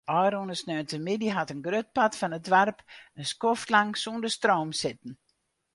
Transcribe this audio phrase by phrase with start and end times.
[0.23, 2.79] Ofrûne sneontemiddei hat in grut part fan it doarp
[3.19, 5.11] in skoftlang sûnder stroom sitten.